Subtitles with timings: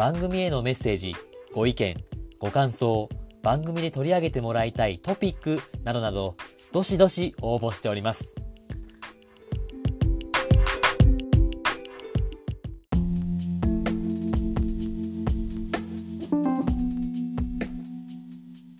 [0.00, 1.14] 番組へのメッセージ
[1.52, 1.94] ご意見
[2.38, 3.10] ご感想
[3.42, 6.38] 番組で取り上げてもらいたいトピックなどなど
[6.72, 8.34] どしどし応募しております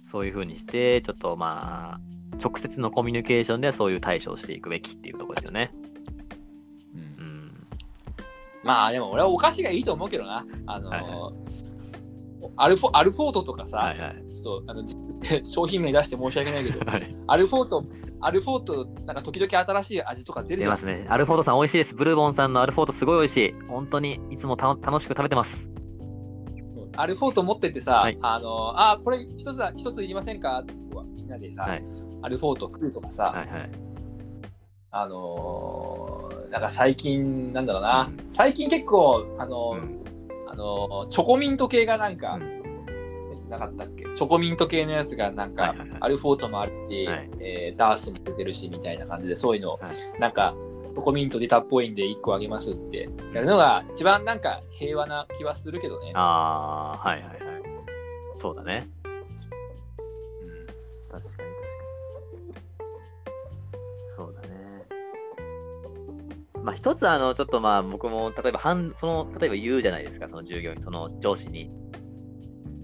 [0.02, 2.00] そういうふうにして、ちょっとまあ、
[2.42, 5.70] 直接のコミュニケーションではそういう対処をしていくべきっていうところですよね。
[8.62, 10.44] まあでも俺はお菓子がいいと思うけどな。
[10.66, 11.32] あのーはいは
[12.56, 14.24] アルフォアルフォートとかさ、はいはい。
[14.32, 14.96] ちょっとあのじ
[15.44, 17.84] 商品名出して申し訳ないけど、 はいアルフォート、
[18.20, 20.70] アルフォート、なんか時々新しい味とか出るじゃん。
[20.70, 21.06] 出ますね。
[21.08, 21.94] アルフォートさん美味しいです。
[21.94, 23.54] ブルボンさんのアルフォートすごい美味しい。
[23.68, 25.70] 本当にいつもた楽しく食べてます。
[26.96, 30.64] アルフォート持ってってさ、はいあのーあ、これ一つだ、一ついりませんか
[31.14, 31.84] みんなでさ、はい
[32.22, 33.70] アルフォート食うとかさ、はいはい。
[34.92, 38.32] あのーなんか最近、なんだろうな、うん。
[38.32, 40.00] 最近結構、あのーうん。
[40.48, 43.48] あのーチョコミント系がなんか、うん。
[43.48, 44.04] なかったっけ？
[44.04, 45.98] チョコミント系のやつがなんか、はいはいはい。
[46.00, 47.30] アルフォートもあるし、はい。
[47.40, 50.20] えーダースも出てるしみたいな感じでそういうのを、はい。
[50.20, 50.54] なんか
[50.94, 56.10] チョコミント出たっぽいんで1個あげますってやるのが一番なんか平和な気はするけどね。
[56.16, 57.40] ああ、はいはいはい。
[58.36, 58.88] そうだね。
[59.04, 60.66] うん。
[61.20, 61.49] 確かに
[66.62, 71.70] まあ一つあの、ちょっとまあ僕も、例えば、半その、例えば言うじゃないですか、その従業員、その上司に。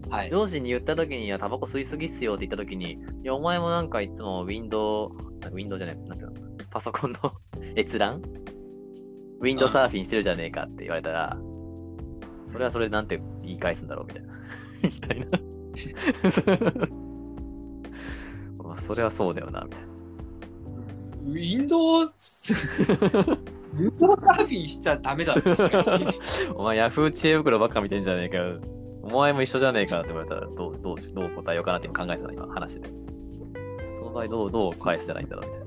[0.09, 0.31] はい。
[0.31, 6.37] 上司に言った時に、いや、タバコ吸いすぎっすよって言った時に、いや、お前もなんかいつもウィンドウ、ウィンドウじゃない、なんていうの、
[6.71, 7.19] パソコンの
[7.77, 8.23] 閲覧？
[9.41, 11.37] ウィンドウサーフィンしてるじゃねえかって言われたら、
[12.47, 14.33] それはそれでなんて言い返すんだろうみたいな。
[14.83, 15.27] みたいな。
[18.65, 19.87] まあそれはそうだよな、みたいな。
[21.27, 22.07] ウィンドウ
[23.75, 25.35] ス、ウィンドウサーフィンしちゃダメだ
[26.55, 28.61] お前、ヤフー知恵袋ばっか見てんじゃねえかよ。
[29.03, 32.95] お前も一緒じゃねえかって言われたら、どう、どうし、どう答えようかなって今考えてたの、今話してて。
[33.99, 35.67] その場合、どう、どう返すじゃないんだろうみたいな。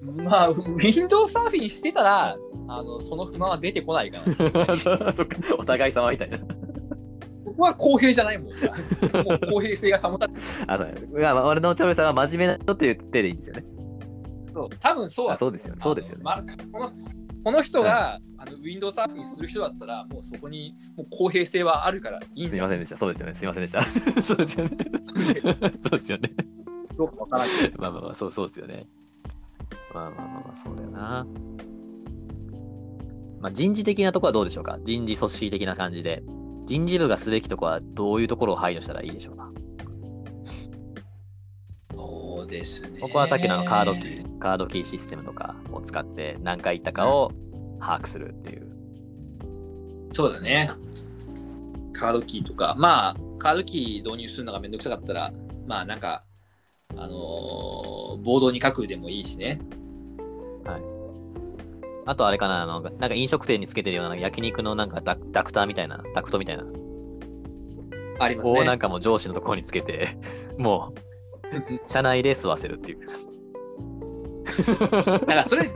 [0.00, 2.36] まあ、ウィンドウサーフィンしてたら、
[2.70, 4.76] あのその不満は出てこないから。
[5.12, 6.38] そっか、お互い様みたいな。
[6.38, 6.44] こ
[7.56, 8.66] こは公平じゃないもんさ。
[9.24, 10.46] もう公平性が保たれてる。
[10.66, 13.64] あ、そういや、俺のお茶目さんは真面目な人っていう手でいいんですよね。
[14.62, 15.80] そう多分そうだあそうですよね。
[15.80, 16.24] そうですよね。
[16.26, 16.92] あのまこの
[17.44, 22.96] この人が、あのウィンドウサーフィンする人だったら、もうそこにもう公平性はあるからいいすいませんでした。
[22.96, 23.34] そうですよね。
[23.34, 23.80] すいませんでした。
[24.20, 24.76] そうですよね。
[25.84, 26.32] そうですよね。
[26.96, 27.72] どうかわからない。
[27.78, 28.86] まあまあまあ、そうそうですよね。
[29.94, 31.26] まあまあまあまあ、そうだよな。
[33.40, 34.78] まあ人事的なところはどうでしょうか？
[34.82, 36.22] 人事組織的な感じで。
[36.66, 39.50] 人事部がすべきところはどういうところを配慮したらいいでしょうか？
[42.48, 42.98] ですね。
[43.00, 47.32] 僕はさっきのカードキー、カードキーシステムとかを使って何回行ったかを
[47.80, 48.66] 把握するっていう。
[50.12, 50.70] そうだね。
[51.92, 55.32] カードキーとか、まあ、カードキー導入するのがめんどくさかったら、
[55.66, 56.24] まあなんか、
[56.96, 57.88] あのー
[58.22, 59.60] ボードに書くでもいいしね。
[62.08, 66.64] あとあれかな、あの、なんか飲食店につけてるような焼肉のなんかダダクターみたいな、ダクトみたいな。
[68.18, 68.56] ありますね。
[68.56, 70.16] こうなんかもう上司のところにつけて、
[70.58, 71.00] もう、
[71.86, 72.98] 社内で吸わせるっていう。
[75.04, 75.70] だからそれ、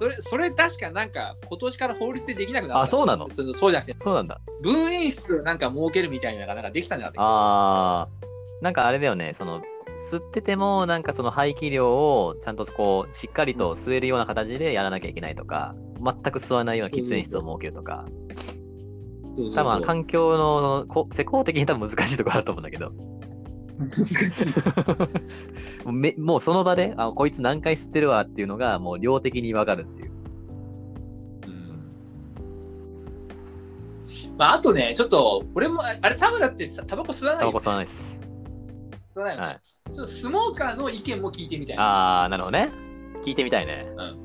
[0.00, 2.82] それ、それ確かなんか今年から法律でできなくなった。
[2.82, 3.28] あそうなの？
[3.28, 4.40] そそうじゃなくて、そうなんだ。
[4.62, 9.62] 分演出をなんか設けるみたいなのがなんかできたんじゃなかっあー、なんかあれだよね、その、
[10.10, 18.04] 吸ってても、なんかその排気量をちゃんとこう、しっかりと吸えるような形でやらなきゃいけないとか、全く吸わないような喫煙室を設けるとか、
[19.54, 22.92] 多分環境のこ施工的に多分難しいところあると思うんだけど、
[23.78, 24.46] 難しい。
[25.84, 30.10] もうめもうその場で、あ、こいつ何回吸ってるわっていうのが、もう量的にわかるっていう。
[34.36, 37.40] まあ、あとね、ちょっと、俺も、ああれ、多分だってさ、タバコ吸わない。
[37.40, 38.20] タバコ吸わないです。
[39.14, 39.60] 吸わないはい。
[39.92, 42.22] ちょっとスモーカーの意見も聞いてみたいな。
[42.22, 42.70] あー、なるほどね。
[43.24, 43.86] 聞いてみたいね。
[43.96, 44.24] うん。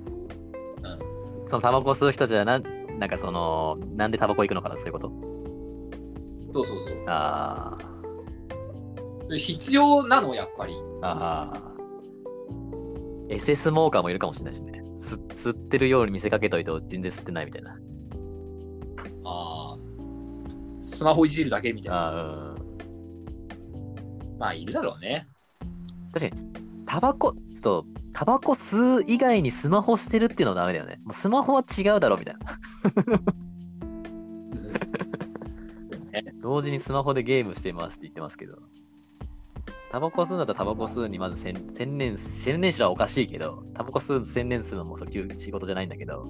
[1.47, 5.11] そのタバコ吸う人じゃな、なんかその、なんでタバコ行くのかな、そういうこと？
[6.53, 7.03] そうそうそう。
[7.07, 7.88] あー。
[9.37, 10.73] 必要なの、やっぱり。
[11.01, 11.69] ああ。
[13.29, 14.81] SS スモーカーもいるかもしれないしね。
[14.95, 17.77] 吸吸ってるように見せかけといて全然吸ってないみたいな。
[19.25, 19.77] ああ。
[20.81, 22.07] スマホいじるだけみたいな。
[22.07, 22.69] あーうん
[24.39, 25.27] まあ、いるだろうね。
[26.13, 26.41] 確かに、
[26.85, 30.99] タバコ、ちょっと、タバコ吸う以外にスマホしてるっていうのはダメだよね。
[31.03, 32.57] もうスマホは違うだろうみたいな。
[36.41, 38.57] 同時にスマホでゲームしてますって言ってますけど。
[39.91, 46.25] タバコ吸うんだったらタバコ吸うにまず専専念、専念しろはおかしいけど、タバコ吸う専念するのもそういう仕事じゃないんだけど、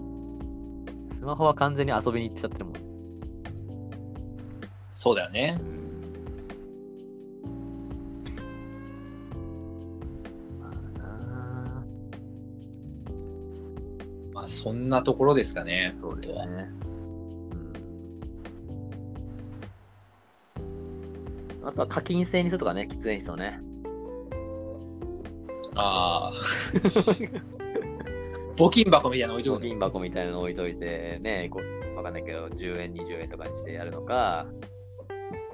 [1.12, 2.74] スマホは完全に遊びに行っちゃってるもん。
[4.96, 5.58] そうだよね。
[14.34, 15.96] まあ、そんなところですかね。
[16.00, 16.70] そうですね。
[21.70, 23.60] あとは課金制にするとかね、喫煙室をね。
[25.76, 26.34] ああ。
[28.58, 29.60] 募金箱みたいなの置いとくの？
[29.60, 34.48] 貯金箱みたいなの置いといて、ね、こうわかんないけど、10円、20円とかにしてやるのか、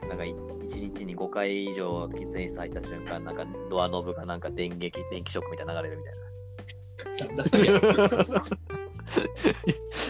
[0.08, 8.44] なんかい1日に5回以上喫煙室入った瞬間、なんかドアノブがなんか電撃、電気ショックみたいな流れるみたいなんだそれな。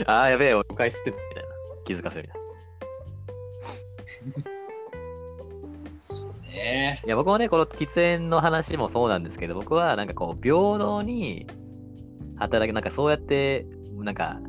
[0.13, 1.49] ああ、やべえ、俺5回吸ってるみたいな。
[1.83, 2.29] 気づかせる
[4.33, 4.64] みたいな。
[6.55, 7.01] ね。
[7.05, 11.47] いや、僕もね、この喫煙の話もそうなんですけど、僕はなんかこう、平等に
[12.37, 13.67] 働く、なんかそうやって、
[13.97, 14.39] なんか、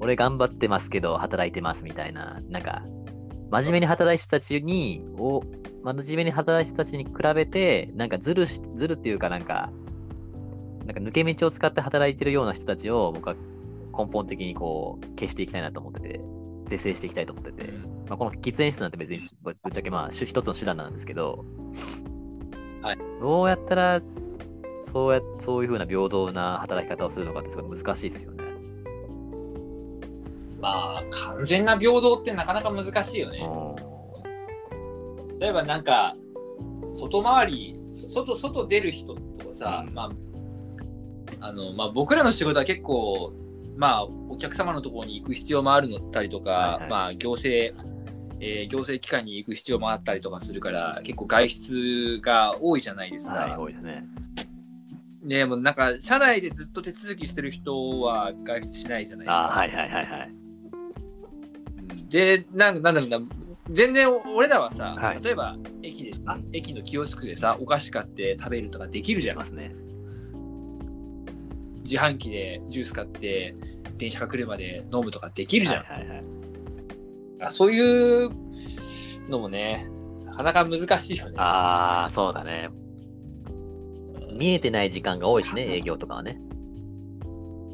[0.00, 2.82] 俺頑張ってますけど、働いてますみたいな、なんか、
[3.50, 5.42] 真面目に働いた人たちに、お
[5.84, 9.70] 真面目に働いた人たちに比べて、なんかずるし、ずるっていうかなんか、
[10.86, 13.34] なんか抜け道を使って働いてるような人たちを僕は
[13.96, 16.20] 根本的にこう消していきたいなと思ってて、
[16.68, 17.72] 是正していきたいと思ってて、
[18.08, 21.44] まあ、この喫煙室なんて別にぶぶっちゃけまあし一つの手段なんですけど、
[22.82, 24.00] はい、どうやったら
[24.80, 28.44] そうやそういうふうな平等な働き方をするのかってすごい難しいですよね。
[30.60, 33.38] まあ、完全な平等ってなかなか難しいよね。
[35.38, 36.16] 例えばなんか、
[36.90, 39.94] 外回り、そ外、外出る人とかさ、うん。
[39.94, 40.10] まあ、
[41.40, 43.32] あの、まあ僕らの仕事は結構、
[43.76, 46.90] まあお客様のところに行く必要もあるのったりとか、はいはい。
[46.90, 47.74] まあ行政、
[48.44, 53.34] えー行政機関に行く必要もあったりとかするから、結構外出が多いじゃないですか。
[53.34, 54.04] はい、多いですね。
[55.22, 59.48] でもなんか、社内でずっと手続きしてる人は外出しないじゃないですか。
[59.48, 60.28] はいはいはいはい。
[60.28, 60.44] うん
[62.08, 63.18] で、なんなんだろうな、
[63.70, 69.36] 全然俺らはさ、はい例えば駅でさ、駅のキオスクでさ、お菓子買って食べるとかできるじゃん。
[69.36, 69.74] しますね。
[71.78, 73.56] 自販機でジュース買って、
[73.96, 75.84] 電車が来るまで飲むとかできるじゃん。
[75.84, 76.24] はいはいはい。
[77.46, 78.30] あそういう
[79.28, 79.88] のもね、
[80.24, 81.34] なかなか難しいよね。
[81.36, 82.70] ああ、そうだね。
[84.32, 86.40] 見えてない時間が多いしね、営業とかはね。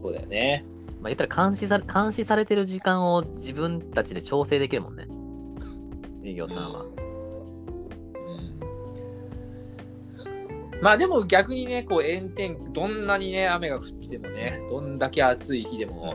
[0.02, 0.64] そうだよね。
[1.00, 5.06] まあ、言ったら監視さ監視されてる時間を自分たちで調整できるもんね。
[6.22, 6.82] 営業さんは。
[6.82, 7.00] うん
[10.82, 16.14] まあでも逆にね、こう炎天、どんなにね、雨が降ってもね、どんだけ暑い日でも、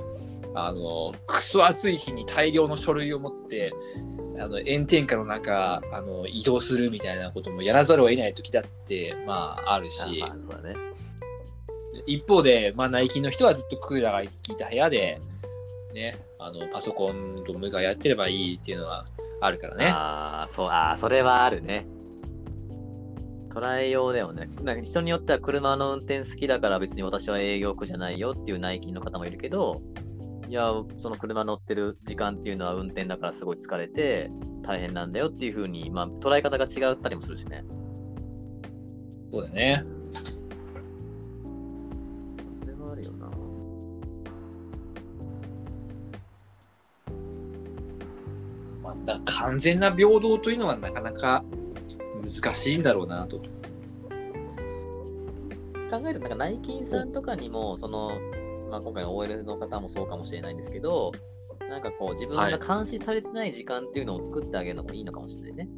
[0.56, 3.74] あの、くそ暑い日に大量の書類を持って、
[4.40, 10.26] あの炎天下の中あの移動するみたいなこともやらざるを得ない時だってまああるしね。
[12.06, 15.22] 一方で、まあ、内勤の人はずっとクーラーが効いた部屋で、
[15.94, 19.06] ね、あのパソコンと向かいやってればいいっていうのは
[19.42, 19.86] あるからね。
[19.88, 21.88] ああ、そう、ああ、それはあるね。
[23.50, 24.50] 捉えようだよね。
[24.62, 29.82] なんか人によっては車の運転好きだから別に私は営業区じゃないよっていう内勤の方もいるけど、
[30.48, 34.30] いや、その車乗ってる時間っていうのは運転だからすごい疲れて
[34.62, 37.64] 大変なんだよっていうふうに、まあ、捉え方が違ったりもするしね。
[39.32, 39.84] そうだね。
[42.60, 43.28] それはあるよな。
[48.84, 51.44] まあ、だ完全な平等というのはなかなか
[52.24, 53.40] 難しいんだろうなと。
[55.90, 58.12] 考えると、なんか内勤さんとかにも、その、
[58.70, 61.12] まあ、今回の OL の方もそうかもしれないんですけど、
[61.70, 65.70] なんかこう、自分が監視されてない時間っていうのを作ってあげるのもいいのかもしれないね。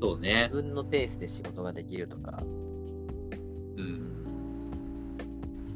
[0.00, 0.62] そうね自。
[0.62, 2.44] 分のペースで仕事ができるとか、う
[3.82, 4.26] ん。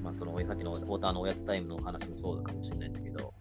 [0.02, 3.32] まあ、その、さっきの太田のおやつタイムの話もそうかもしれないんだけど、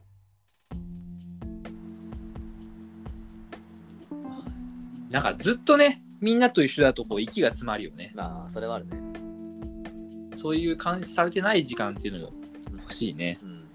[5.11, 8.11] なんかずっとね、みんなと一緒だとこう息が詰まるよね。
[8.15, 9.08] まあ、それはあるね。
[10.39, 12.33] そういう監視されてない時間っていうのも
[12.83, 13.37] 欲しいね。
[13.43, 13.69] うん。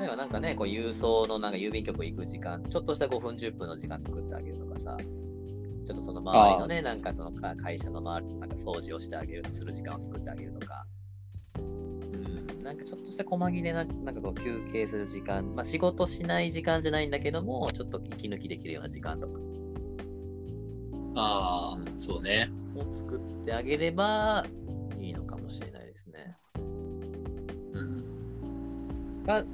[0.00, 10.84] 例えばなんかね、こう郵送のなんか郵便局行く時間、ちょっとした5分、10分の時間作ってあげるとかさ、ちょっとその周りのね、なんかそのか会社の周り、なんか掃除をしてあげる、する時間を作ってあげるとか、
[11.60, 12.64] うん。
[12.64, 19.38] なんかちょっとした細切れな、なんかこう休憩する時間、まあ仕事しない時間じゃないんだけども、ちょっと息抜きできるような時間とか
[21.14, 22.50] ああ、うんそうね。
[22.74, 24.44] を作ってあげれば
[26.28, 26.36] ね。
[27.72, 29.24] うん。
[29.24, 29.44] が、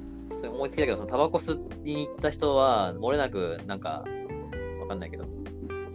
[0.49, 4.03] 思いつきだけど、そのタバコ吸いに行った人は、漏れなく、なんか、
[4.81, 5.25] わかんないけど、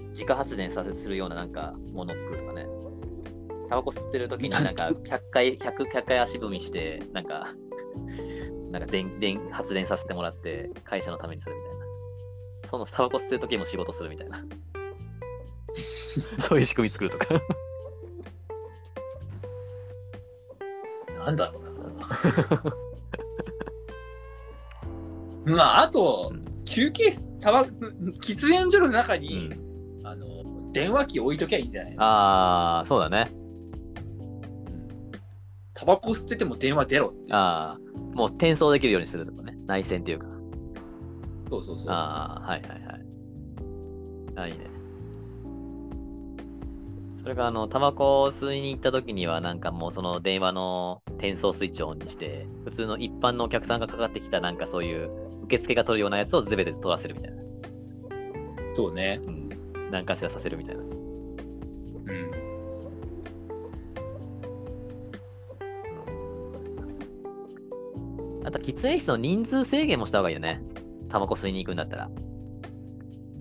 [0.08, 2.66] 自家発電させするようななんかものを作るとかね。
[3.68, 7.49] タバコ吸ってる時に なんか100回、100、100回足踏みして、なんか、
[8.70, 11.80] なんか電電発電させてもらって、会社のためにするみたいな。
[12.68, 14.44] そのタバコ吸ってる時も仕事するみたいな。
[15.75, 17.26] そういう仕組み作るとか。
[21.24, 21.62] なんだろう
[25.48, 25.54] な。
[25.56, 29.70] まあ、あとうん、休憩室、タバ喫煙所の中うに、ん。
[30.04, 30.26] あの
[30.72, 33.30] 電話機置いときゃいいんじゃないああ、そうだね。
[35.74, 37.32] タバコ吸ってても電話出ろって。
[37.32, 37.78] ああ、
[38.16, 39.56] もう転送できるようにするとかね。
[39.66, 40.26] 内線っていうか。
[41.50, 41.90] そうそうそう。
[41.90, 42.80] ああ、はいはいはい。
[44.36, 44.69] あいいね。
[47.20, 55.10] それが、あの、タバコを吸いに行った時には、なんかもうその電話の転送スイッチをオンにして、普通の一般のお客さんがかかってきた、なんかそういう
[55.44, 57.42] 受付が取るようなやつを全て取らせるみたいな。
[58.74, 59.20] そうね。
[59.26, 59.50] うん。
[59.90, 60.80] 何かしらさせるみたいな。
[60.80, 60.90] うん。
[68.46, 70.62] あと、喫煙室の人数制限もした方がいいよね。
[71.10, 72.10] タバコ吸いに行くんだったら。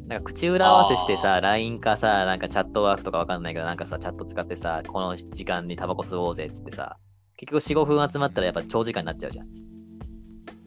[0.10, 6.98] なんか口裏合わせしてさ、LINE かさ、なんかチャットワークとかわかんないけど、なんかさ、チャット使ってさ、この時間にタバコ吸おうぜっつってさ、
[7.38, 9.48] 結局4、5分集まったらやっぱ長時間になっちゃうじゃん。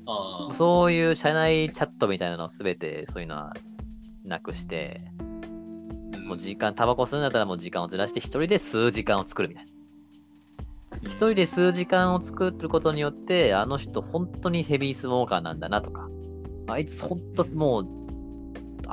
[0.07, 0.55] ああ。
[0.55, 3.53] そういう社内チャットみたいなのをすべてそういうのは
[4.25, 5.01] なくして、
[6.25, 9.73] もう時間、タバコ吸うんだったらもう時間をずらして一人で吸う時間を作るみたいな。
[11.11, 16.09] 一人で吸う時間を作ることによって、あの人本当にヘビースモーカーなんだなとか、
[16.69, 18.02] あいつ本当もう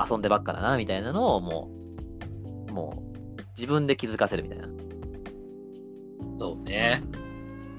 [0.08, 1.70] 遊んでばっかだなみたいなのをも
[2.68, 3.02] う、も
[3.38, 4.68] う自分で気づかせるみたいな。
[6.38, 7.02] そうね。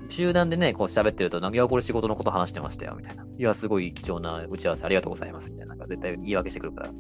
[0.08, 3.24] 集団でね、こう喋ってると、なんかいや、これ仕事のこと話してましたよ、みたいな。
[3.24, 5.70] いや、すごい貴重な打ち合わせありがとうございます、みたいな。
[5.70, 6.92] なんか絶対言い訳してくるから。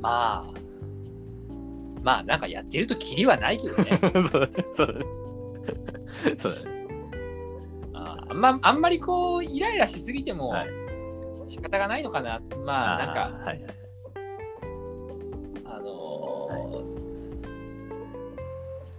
[0.00, 0.44] まあ。
[2.02, 3.84] まあ、なんかやってるとキリはないけどね。
[4.30, 5.04] そう、そう。
[6.38, 6.79] そうだね。
[8.30, 10.68] あんまあんまりこう、イライラしすぎてもはい
[11.48, 12.40] 仕方がないのかな。
[12.64, 13.74] まあ、なんか、ーはいはい。
[15.64, 16.84] あのー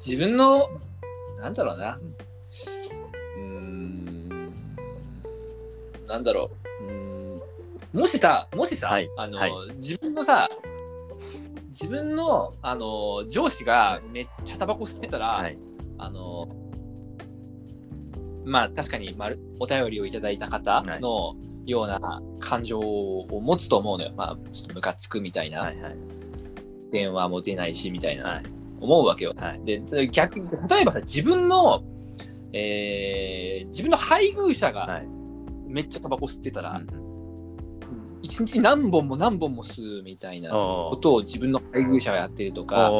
[0.05, 0.67] 自分の、
[1.39, 1.97] なんだろうな。
[3.37, 4.29] うーん、
[6.07, 6.49] なんだろ
[6.81, 6.83] う。
[6.83, 7.41] うーん
[7.93, 10.49] もしさ、もしさ、はいあのーはい自分のさ、
[11.67, 15.57] 自分の、あのー上司がめっちゃタバコ吸ってたら、はい。
[15.97, 16.49] あの
[18.45, 19.15] まあ確かに、
[19.59, 24.13] お便りをいただいた方のような感情を持つと思うのよ。
[24.15, 25.97] まあちょっとムカつくみたいな、はいはい。
[26.91, 28.43] 電話も出ないしみたいな、はい
[28.81, 29.33] 思うわけよ。
[29.37, 29.61] はい。
[29.63, 31.83] で逆に例えばさ自分の、
[32.51, 35.07] えー自分の配偶者がはい。
[35.67, 37.01] めっちゃタバコ吸ってたら、うん
[38.23, 42.91] 一日何本も何本も吸うみたいなことを自分の配偶者がやってるとか、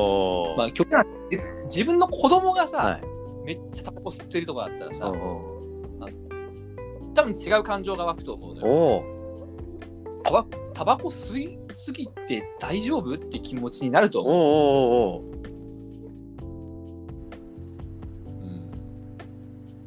[0.58, 3.04] まあ、極端に自分の子供がさ、はい。
[3.46, 5.62] めっちゃタバコ吸ってるとかだったらさ、お
[7.14, 9.04] 多分違う感情が湧くと思うのーよ。
[10.24, 15.42] タバタバコ吸いすぎて大丈夫って気持ちになると思う。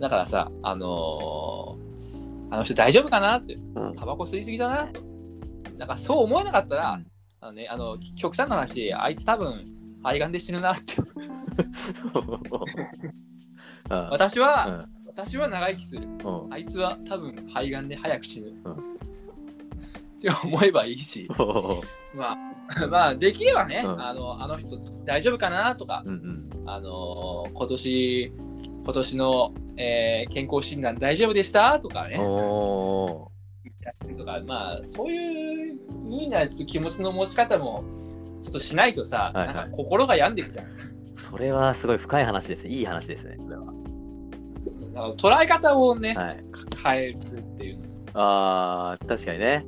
[0.00, 1.84] だからさ、あのー
[2.50, 5.00] あの人大丈夫かなって、うんタバコ吸いすぎだなと。
[5.78, 7.06] なんかそう思えなかったら、うん
[7.40, 9.64] あのね、あの極端な話、あいつ多分
[10.02, 10.94] 肺がんで死ぬなって。
[13.88, 14.94] あ私は、うん。
[15.06, 16.02] 私は長生きする。
[16.24, 16.52] うん。
[16.52, 18.52] あいつは多分肺がんで早く死ぬ。
[18.64, 18.72] うん。
[18.72, 18.76] っ
[20.20, 21.28] て思えばいいし。
[22.14, 22.36] まあ、
[22.88, 24.02] まあ、できればね、うん。
[24.02, 26.68] あの、あの人大丈夫かなとか、うんうん。
[26.68, 28.32] あの、今年、
[28.84, 33.30] 今年の、えー健康診断大丈夫でしたとかね、お
[34.16, 37.84] とか、まあ、そういうふうな気持ちの持ち方も、
[38.40, 39.54] ちょっとしないとさ、はいはい。
[39.54, 40.93] なんか心が病んでるじゃん。
[41.34, 42.70] ーそれはすごい深い話ですね。
[42.70, 43.36] いい話ですね。
[43.42, 43.66] それは。
[45.16, 46.44] 捉え方をね、はい。
[46.82, 47.84] 変えるっていうの。
[48.14, 49.66] ああ、確かにね。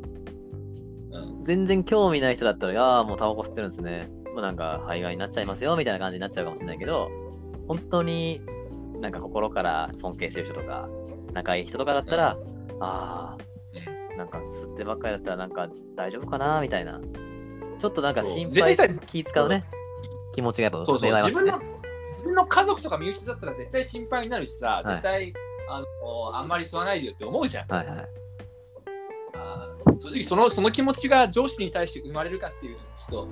[1.11, 4.09] うん全然興味ない人だったら、ああ、もうタバコ吸ってるんですね。
[4.35, 7.09] もうなんか、肺がんになっちゃいますよ、みたいな感じになっちゃうかもしれないけど、
[7.69, 8.41] 本当に
[9.01, 10.89] なんか心から尊敬してる人とか、
[11.33, 12.37] 仲いい人とかだったら、
[12.81, 17.01] ああ、なんか吸ってばっかりだったら、なんか大丈夫かな、みたいな。
[17.79, 19.65] ちょっとなんか心配気使うね。
[20.37, 25.35] 気持ちがやっぱそうそう、自分の、自分の家族とか身内だったら絶対心配になるしさ、はい絶対
[25.69, 27.69] あのあんまり吸わないでよって思うじゃん。
[27.69, 28.09] はいはい。
[29.35, 33.29] あー正直そのその気持ちが上司に対して生まれるかっていうとちょっと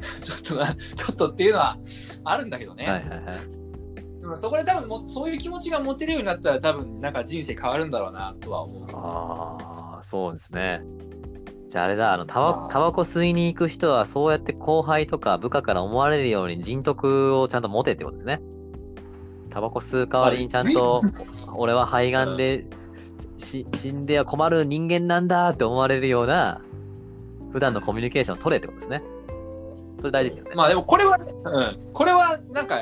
[0.22, 1.78] ちょっとなちょっとっていうのは
[2.24, 4.20] あるんだけどね、はいはいはい。
[4.20, 10.80] でもそこで多分もそういう気持ちが持てるようになったら多分なんか人生変わるんだろうなとは思うああ、そうですね。
[11.76, 18.40] じゃああれだ、あの、タバタバコ吸いに行く人は、そうやって後輩とか部下から思われるように人徳をちゃんと持てってことですね。
[19.50, 21.02] タバコ吸う代わりにちゃんと、
[21.54, 22.64] 俺は肺がんで、
[23.36, 26.62] し死んでは困る人間なんだって思われるような、
[27.52, 29.02] 普段のコミュニケーションを取れってことですね。
[29.98, 30.52] それ大事ですよね。
[30.54, 32.80] まあでもこれは、うん、これはなんか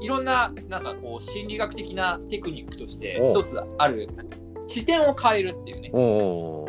[0.00, 4.10] いろんななんかこう心理学的なテクニックとしてお一つある
[4.66, 6.65] 視点を変えるっていうねおお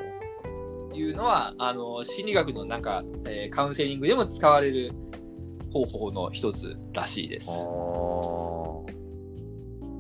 [0.93, 4.91] いうのはあの心理学のなんか、えーカウンセリングでも使われる
[5.71, 7.49] 方法の一つらしいです。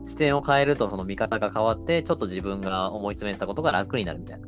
[0.07, 4.47] 視点を変えるとその見方が変わって、ちょっと自分が思い詰めてたことが楽になるみたいな。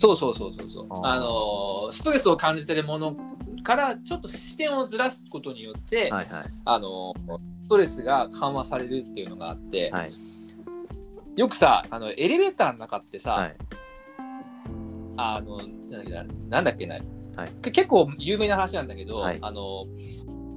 [0.00, 3.16] そうそうそうそうそうあのストレスを感じてるもの
[3.64, 6.44] からちょっと視点をずらすことによって、はいはい。
[6.64, 7.14] あの
[7.64, 10.12] ストレスが緩和されるっていうのがあって、はい。
[11.36, 13.56] よくさあのエレベーターの中ってさ、はい。
[15.18, 17.00] あのなんだっけななんだっけな、は
[17.46, 19.86] いけ結構有名な話なんだけど、はいあの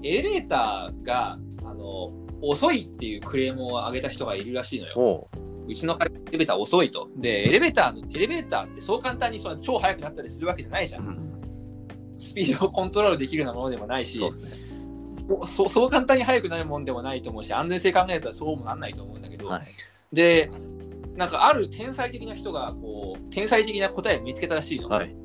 [0.03, 4.93] エレベーターがあの遅いっていうクレームを上げた人がいるらしいのよ。
[4.97, 7.07] おううちのエレベーター遅いと。
[7.17, 10.99] で、エレベーターのエレベーターってそう簡単にその超速くなったりするわけじゃないじゃ。
[10.99, 11.31] うんん
[12.17, 14.49] スピードをコントロールできるようなものでもないし、そうね。
[15.13, 19.61] そそうそう簡単に速くなるもんでもないと思うし、安全性考えたらそうもなんないと思うんだけど、はい。
[20.13, 20.49] で、
[21.15, 24.89] なんかある天才的な人がこう天才的な答えを見つけたらしいの。
[24.89, 25.15] はい。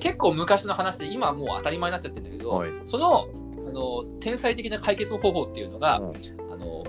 [0.00, 2.70] 結構昔の話で今はもう当たり前になっちゃってるんだけど、はい。
[2.84, 3.28] その
[3.66, 6.84] あの天才的な解決方法っていうのが、うんあの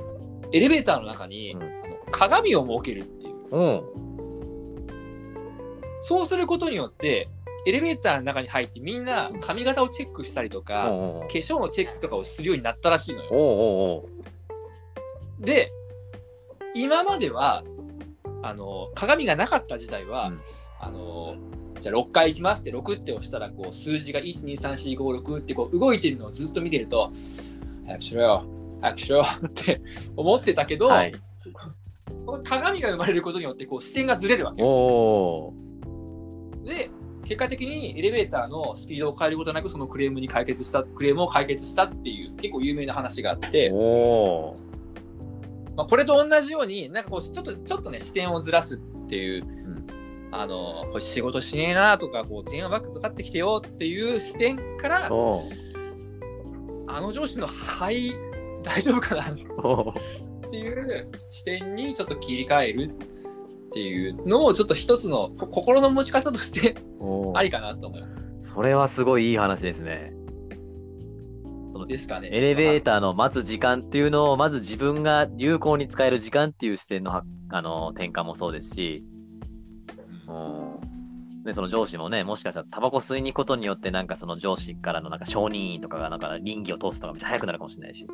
[0.51, 3.55] エレベーターの中に、うんあの鏡を設けるっていう。
[3.55, 3.83] うん。
[6.01, 7.27] そうすることによって、
[7.65, 14.05] エレベーターの中に入ってみんな髪型をチェックしたりとか、おうおう化粧のチェックとかをするようになったらしいのよ。
[15.39, 15.71] で、
[16.75, 17.63] 今までは、
[18.45, 20.41] あの、鏡がなかった時代は、うん。
[20.79, 21.35] あの、
[21.79, 27.11] じゃあ6回行きますって6って押したら、こう数字が1、2、3、4、5、6ってこう動いてるのをずっと見てると、
[27.87, 28.45] 早くしろよ、
[28.81, 29.81] 早くしろよって
[30.15, 31.15] 思ってたけど、はい。
[32.25, 34.61] この鏡が生まれることによってこう視点がずれるわけ
[36.63, 36.89] で、
[37.23, 43.71] 結果的にエレベーターのスピードを変えることなくそのクレームに解決したクレームを解決したっていう結構有名な話があって、
[45.75, 49.65] まあ、これと同じようになんかこうちょっとちょっとね視点をずらすっていう、ん。
[50.37, 55.41] あのこれ仕事しねえなとかこう電話ばっかかかってきてよっていう視点からあの
[57.13, 58.13] 上司の肺
[58.61, 59.27] 大丈夫かなっ
[60.49, 62.91] ていう視点にちょっと切り替える
[63.67, 66.75] っていうのをちょっと一つのこ心の持ち方として
[67.33, 68.03] ありかなと思う。
[68.41, 70.14] それはすごいいい話ですね。
[71.85, 72.29] ですかね。
[72.31, 79.03] エレベーターの待つ時間っていうのを、まず自分が有効に使える時間っていう視点のはあの転換もそうですし、
[80.27, 81.43] うん。
[81.43, 88.07] で、その上司もね、もしかしたらタバコ吸いに行くことによって、なんかその上司からのなんか承認員とかがなんか倫理を通すとかめっちゃ早くなるかもしれないし、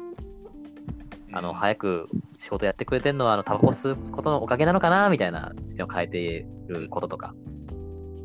[1.34, 7.34] あの、早く仕事やってくれてるのは、あの、タバコ吸うことのおかげなのかなみたいな視点を変えていることとか、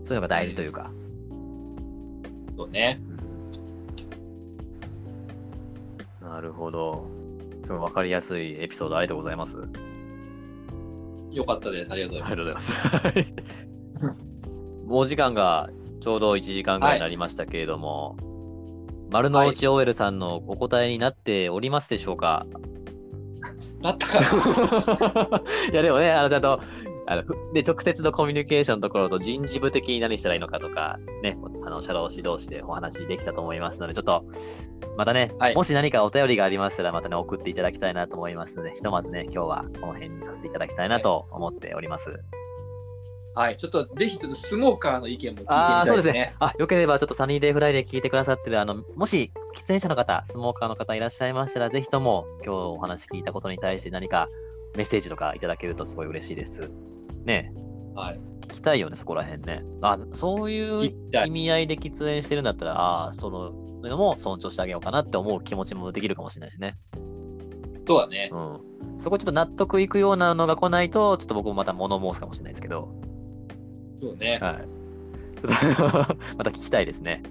[0.02, 0.90] そういうのが大事というか。
[2.56, 3.00] そうね。
[6.36, 7.06] なるほど。
[7.64, 9.56] すごいわかりやすいエピソードありがとうございます。
[11.30, 11.90] よかったです。
[11.90, 12.60] ありがとうございま。
[12.60, 12.78] す
[14.84, 15.70] もうお時間が
[16.02, 18.18] ちょうど1時間ぐらいになりましたけれども、
[19.10, 22.44] 丸の内 OL さんのお答えになっておりますでしょうか、
[23.80, 24.20] なったか。
[25.72, 26.60] い、やでもね、あのちゃんと
[27.08, 34.24] あのふで直接のコミュニケーションのところと人事部的に何したらいいのかとか、ね、あの社労士同士でお話できたと思いますので、ちょっと
[34.96, 42.18] またね、はいもし何かお便りがありましたら、またね、送っていただきたいなと思いますので、ひとまずね、今日はこの辺にさせていただきたいなと思っております。
[43.34, 43.56] はい。
[43.58, 46.34] ちょっとぜひちょっとスモーカーの意見も聞いてみああ、たいうでねそですすね。。
[46.40, 54.28] あ、よければちょっとサニーデイフライデー聞いてくださってる、あの、もし喫煙者の方、スモーカーの方いらっしゃいましたら、ぜひとも今日お話聞いたことに対して何か
[54.74, 56.70] メッセージとかいただけるとすごい嬉しいです。
[57.26, 57.52] ね
[57.94, 58.20] はい。
[58.42, 59.64] 聞きたいよね、そこら辺ね。
[59.82, 60.94] あ、そういう
[61.26, 66.76] 意味合いで喫煙してるんだったら、ああ、その、そういうのも尊重してあげようかなって思う気持ちもできるかもしれないしね。
[67.86, 68.30] そうだね。
[68.32, 68.60] うん。
[68.98, 72.88] そこちょっと納得いくようなのが来ないと、ちょっと僕もまた物申すかもしれないですけど、
[74.00, 74.38] そうね。
[74.40, 75.40] はい。
[75.40, 77.22] ちょっと また聞きたいですね。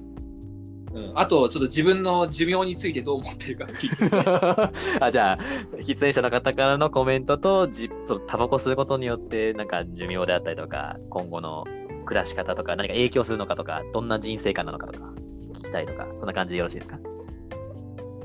[0.95, 5.37] うん、あと、ちょっと自分の寿命についてどう思ってるか聞いて、 あじゃあ、
[5.79, 11.65] 喫煙者の方からのコメントと、じそのタバコ吸うことによって、なんか寿命であったりとか、今後の
[12.05, 15.11] 暮らし方とか、何か影響するのかとか、どんな人生観なのかとか、
[15.55, 16.99] 聞きたいとか、そんな感じでよろしいですか、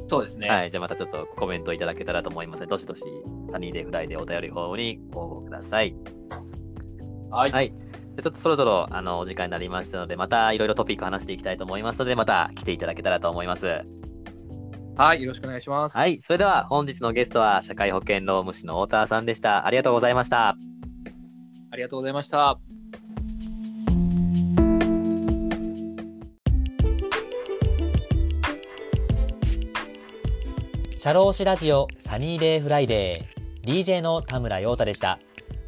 [0.07, 0.49] そうですね。
[0.49, 0.71] はい。
[0.71, 3.03] じゃあまたちょっとコメントいただけたらと思いますどしどし、
[3.49, 5.97] サニーデイフライデーお便りフォームにご応募ください。
[7.31, 7.53] はい。
[7.53, 7.73] はい。
[8.17, 13.83] でちょっとそろそろあのお時間になりましたので、またいろいろトピック話していきたいと思いますので、また来ていただけたらと思います。
[14.97, 15.23] はい。
[15.23, 15.97] よろしくお願いします。
[15.97, 16.21] はい。
[16.21, 19.67] それでは本日のゲストは社会保険労務士の太田さんでした。
[19.67, 20.49] ありがとうございました。
[20.49, 22.59] ありがとうございました。
[30.99, 35.19] 社労士ラジオサニーデイフライデー DJ の田村陽太でした。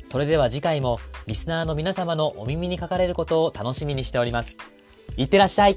[0.04, 4.56] それでは次回もリスナーの皆様のお耳にかかれることを楽しみにしております。
[5.16, 5.76] いってらっしゃい